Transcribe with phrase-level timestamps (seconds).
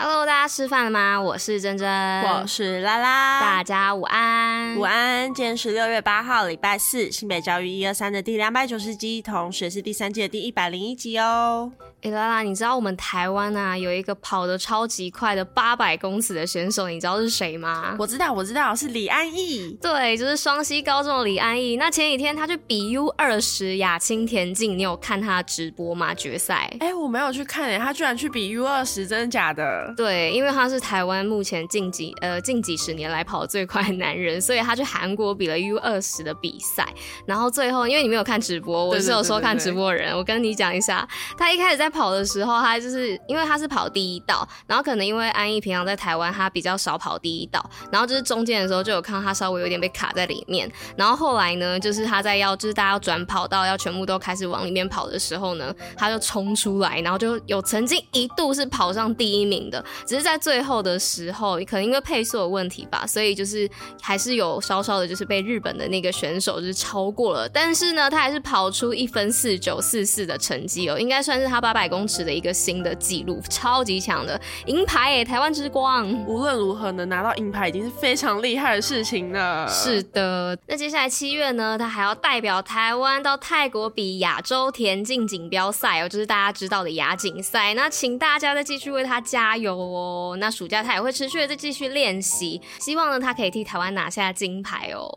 [0.00, 1.20] Hello，大家吃饭了吗？
[1.20, 1.88] 我是珍珍，
[2.22, 5.34] 我是拉拉，大家午安，午安。
[5.34, 11.72] 今天是六月八号，礼拜四，新北教育一二三的第两百九十集，同时是第三季的第一百零一集哦。
[12.02, 17.96] 哎，拉拉，你知道我们台湾啊有一个跑得超级快的八百公尺的选手，你知道是谁吗？
[17.98, 19.76] 我知道，我知道，是李安逸。
[19.82, 21.76] 对，就是双溪高中的李安逸。
[21.76, 26.14] 那前几天他去比 U 二十亚青田径，你有看他直播吗？
[26.14, 26.72] 决赛？
[26.78, 29.87] 哎，我没有去看诶，他居然去比 U 二十，真的假的？
[29.96, 36.86] 对，因为他是台湾目前近几呃近几十年来跑得最快的男人，所以他去韩国比了 U 二十的比赛。
[37.26, 41.06] 然后最后，因为你没有看直播，我是有说看直播的人，我跟你讲一下，
[41.36, 63.68] 他一开始在跑的时候，他就是因为他是跑第一道，然后可能因为安逸平常在台湾，他比较少跑第一道，然后就是中间的时候就有看到他稍微有点被卡在里面，然后后来呢，就是他在要就是大家要转跑道要全部都开始往里面跑的时候呢，他就冲出来，然后就有曾经一度是跑上第一名的，只是在最后的时候，可能因为配速的问题吧，所以就是
[64.00, 72.18] 还是有稍稍的就是被日本的那个选手就是超过了，但是呢，他还是跑出一分四九四四的成绩哦，应该算是他八百公尺。
[72.28, 76.06] 的一个新的纪录，超级强的银牌诶，台湾之光。
[76.26, 79.66] 无论如何能拿到银牌已经是非常厉害的事情了。
[79.68, 87.72] 是的，那接下来七月呢，他还要代表台湾到泰国比亚洲田径锦标赛哦，就是大家知道的亚锦赛。
[87.74, 90.36] 那请大家再继续为他加油哦。
[90.38, 95.08] 那暑假他也会持续的再继续练习，希望呢他可以替台湾拿下金牌哦。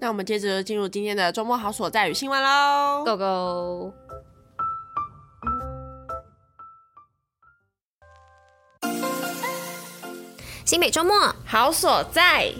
[0.00, 3.92] 那我们接着进入今天的周末好所在与新闻喽，Go Go！
[10.64, 12.52] 新北周末好所在。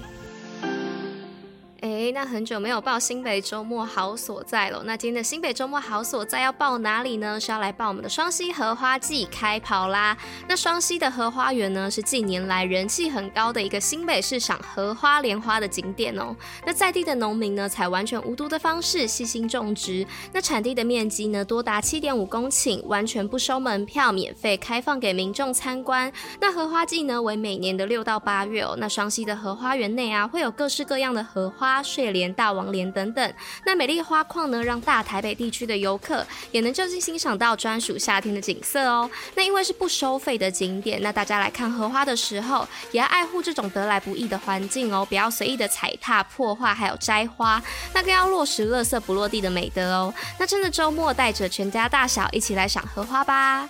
[1.86, 4.82] 哎，那很久没有报新北周末好所在了。
[4.84, 7.38] 那今天的新北周末好所在要报哪里呢？
[7.38, 10.16] 是要来报我们的双溪荷花季开跑啦。
[10.48, 16.34] 那双溪的荷花园呢，是近年来人气很高的一个新北市赏荷花莲花的景点哦。
[16.66, 20.04] 那在地的农民呢，采完全无毒的方式细心种植。
[20.32, 26.12] 那产地的面积呢，多达七点五公顷，完全不收门票，免费开放给民众参观。
[26.40, 28.74] 那荷花季呢，为每年的六到八月哦。
[28.76, 31.75] 那双溪的荷花园内啊，会有各式各样的荷花。
[31.82, 39.10] 睡莲、大王莲等等，那美丽花况呢，让大台北地区的游客也能就近欣赏到专属夏天的景色哦。
[39.34, 47.62] 那因为是不收费的景点，那大家来看荷花的时候，也要爱护这种得来不易的环境哦，不要随意的踩踏、破坏，还有摘花，
[47.94, 50.12] 那更要落实垃圾不落地的美德哦。
[50.38, 53.68] 那趁着周末，带着全家大小一起来赏荷花吧。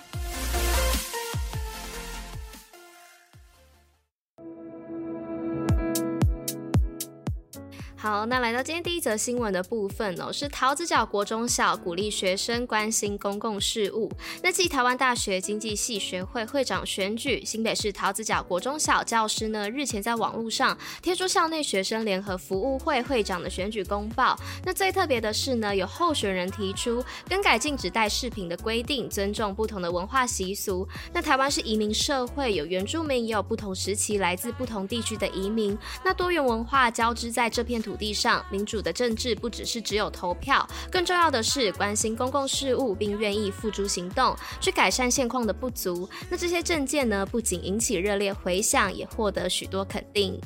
[7.99, 14.07] 好，那来到今天第一则新闻的部分哦，是桃子角国中小鼓励学生关心公共事务。
[14.43, 24.37] 那继台湾大学经济系学会会长选举，新北市桃子角国中小教师呢日前在网络上贴出校内学生联合服务会会长的选举公报。
[24.63, 30.87] 那最特别的是呢，有候选人提出更改禁止带饰品的规定，尊重不同的文化习俗。
[31.11, 35.75] 那台湾是移民社会，有原住民，也有不同时期来自不同地区的移民。
[36.05, 46.09] 那多元文化交织在这片土地上，民主的政治不只是只有投票，更重要的是关心公共事务，并愿意付诸行动去改善现况的不足。
[46.29, 50.37] 那这些政见呢，不仅引起热烈回响，也获得许多肯定。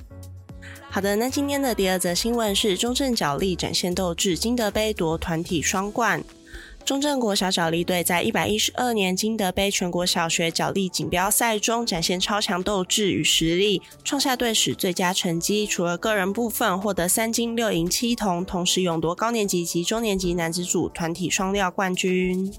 [0.91, 6.23] 好的，那今天的第二则新闻是中正角力展现斗志，金德杯夺团体双冠。
[6.91, 15.65] 中正国小角力队在一百一十二年金德杯全国小学角力锦标赛中展现超强斗志与实力，创下队史最佳成绩。
[15.65, 22.53] 除了个人部分获得三金六银七铜，同时勇夺高年级及中年级男子组团体双料冠军。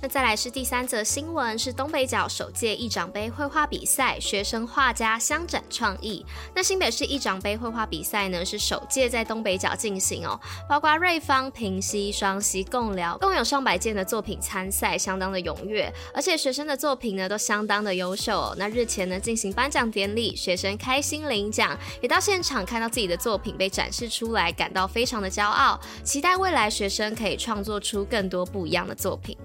[0.00, 6.24] 那再来是第三则新闻，是东北角首届议长杯绘画比赛，学生画家相展创意。
[6.54, 10.38] 那新北市议长杯绘画比赛呢，是首届在东北角进行哦，
[10.68, 18.54] 包括瑞芳、平西、双溪、贡寮，共有上百件的作品参赛，相当的踊跃，而且学生的作品呢都相当的优秀哦。
[18.58, 29.36] 那日前呢进行颁奖典礼，学生开心领奖，也到现场看到自己的作品被展示出来，感到非常的骄傲，期待未来学生可以创作出更多不一样的作品。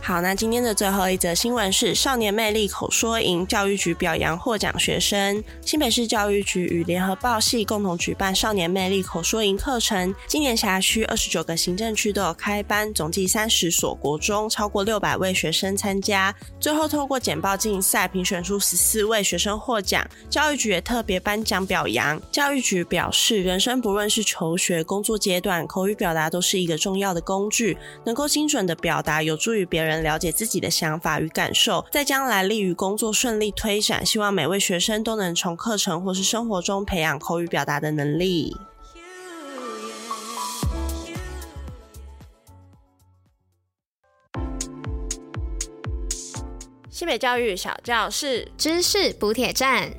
[0.00, 5.42] 好，那今天的最后一则新闻是少年魅力口说营，教育局表扬获奖学生。
[5.62, 16.32] 新北市教育局与联合报系共同举办少年魅力口说营课程，今年辖区二十九个行政区都有开班，总计三十所国中，超过六百位学生参加。
[16.60, 22.20] 最后透过简报竞赛评选出十四位学生获奖，教育局也特别颁奖表扬。
[22.30, 34.06] 教育局表示，人生不论是求学、工作阶段，口语表达都是一个重要的工具，能够精准的表达，有助于别人了解自己的想法与感受，在将来利于工作顺利推展。
[34.06, 38.56] 希望每位学生都能从课程或是生活中培养口语表达的能力。
[46.88, 49.92] 新北教育小教室知识补帖站。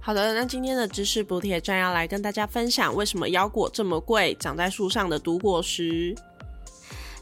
[0.00, 4.34] 好的，那今天的知识补帖站要来跟大家分享，为什么腰果这么贵？
[4.40, 6.16] 长在树上的毒果实。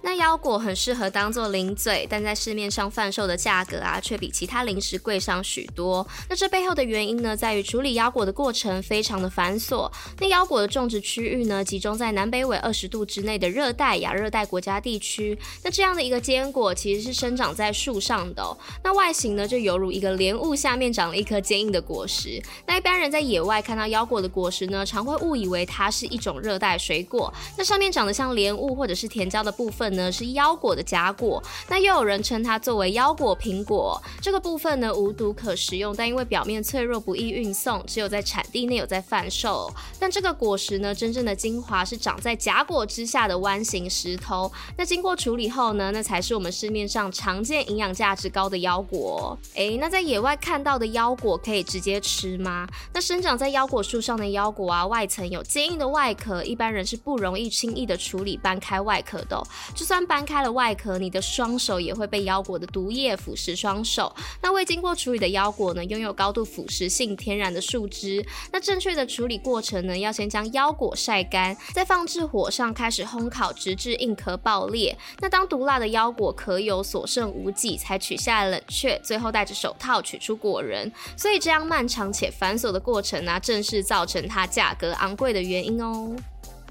[0.03, 6.07] 那腰果很适合当做零嘴，但在市面上贩售的价格啊，却比其他零食贵上许多。
[6.29, 9.91] 那这背后的原因呢，在于处理腰果的过程非常的繁琐。
[10.19, 15.39] 那腰果的种植区域呢，集中在南北纬二十度之内的热带、亚热带国家地区。
[15.63, 18.57] 那这样的一个坚果，其实是生长在树上的。
[18.83, 22.43] 那外形呢，就犹如一个莲雾下面长了一颗坚硬的果实。
[22.67, 27.33] 那一般人在野外看到腰果的果实呢，常会误以为它是一种热带水果。
[27.59, 34.01] 那上面长得像莲雾或者是甜椒的部分呢，是腰果的假果，那又有人称它作为腰果苹果。
[34.21, 39.73] 这个部分呢，无毒可食用，但因为表面脆弱不易运送，只有在产地内有在贩售。
[39.99, 44.51] 但这个果实呢，真正的精华是长在假果之下的弯形石头。
[44.77, 49.39] 那经过处理后呢，那才是我们市面上常见、营养价值高的腰果。
[49.55, 52.67] 诶，那在野外看到的腰果可以直接吃吗？
[52.93, 59.41] 那生长在腰果树上的腰果啊，外层有坚硬的外壳，一般人是不容易轻易的处理掰开外壳的。
[59.81, 64.15] 就算搬开了外壳，你的双手也会被腰果的毒液腐蚀双手。
[64.43, 68.23] 那未经过处理的腰果呢，拥有高度腐蚀性天然的树脂。
[68.53, 74.95] 那正确的处理过程呢，要先将腰果晒干，再放置火上开始烘烤，直至硬壳爆裂。
[75.21, 80.93] 那当毒辣的腰果壳有所剩无几，才取下来冷却，最后戴着手套取出果仁。
[81.17, 86.15] 所以这样漫长且繁琐的过程呢、正是造成它价格昂贵的原因哦。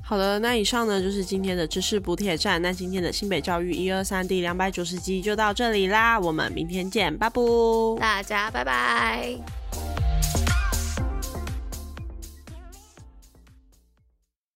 [0.09, 2.59] 好的，那以上呢就是今天的知识补铁站。
[2.63, 7.41] 那今天的新北教育一二三第两百九十集就到这里啦，我们明天见，拜拜，
[7.99, 9.35] 大家拜拜。